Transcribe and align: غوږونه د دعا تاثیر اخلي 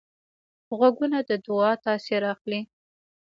غوږونه 0.77 1.17
د 1.29 1.31
دعا 1.45 1.71
تاثیر 1.85 2.21
اخلي 2.33 2.59